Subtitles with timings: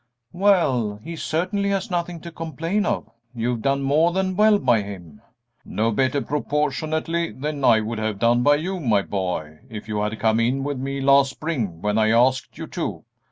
[0.33, 5.21] "Well, he certainly has nothing to complain of; you've done more than well by him."
[5.63, 10.17] "No better proportionately than I would have done by you, my boy, if you had
[10.19, 13.05] come in with me last spring when I asked you to.